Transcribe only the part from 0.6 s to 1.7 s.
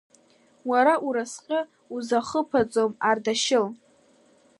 Уара уразҟы